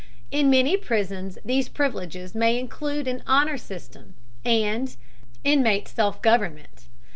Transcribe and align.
In 0.31 0.49
many 0.49 0.77
prisons 0.77 1.37
these 1.45 1.69
privileges 1.69 2.33
may 2.33 2.57
include 2.59 3.07
an 3.07 3.21
"honor 3.27 3.55
system" 3.59 4.15
and 4.43 4.95
"inmate 5.43 5.87
self 5.87 6.19
government." 6.23 6.85